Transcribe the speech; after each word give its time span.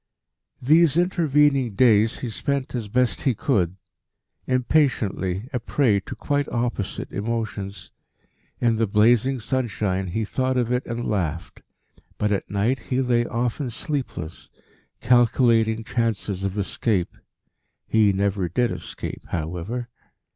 These 0.59 0.97
intervening 0.97 1.75
days 1.75 2.21
he 2.21 2.31
spent 2.31 2.73
as 2.73 2.87
best 2.87 3.21
he 3.21 3.35
could 3.35 3.75
impatiently, 4.47 5.47
a 5.53 5.59
prey 5.59 5.99
to 5.99 6.15
quite 6.15 6.49
opposite 6.49 7.11
emotions. 7.11 7.91
In 8.59 8.77
the 8.77 8.87
blazing 8.87 9.39
sunshine 9.39 10.07
he 10.07 10.25
thought 10.25 10.57
of 10.57 10.71
it 10.71 10.83
and 10.87 11.07
laughed; 11.07 11.61
but 12.17 12.31
at 12.31 12.49
night 12.49 12.79
he 12.89 12.99
lay 12.99 13.27
often 13.27 13.69
sleepless, 13.69 14.49
calculating 15.01 15.83
chances 15.83 16.43
of 16.43 16.57
escape. 16.57 17.15
He 17.85 18.11
never 18.11 18.49
did 18.49 18.71
escape, 18.71 19.25
however. 19.27 19.87